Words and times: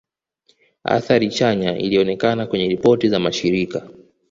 Athari 0.83 1.29
chanya 1.29 1.77
ilionekana 1.77 2.45
kwenye 2.45 2.67
ripoti 2.69 3.09
za 3.09 3.19
mashirika 3.19 3.87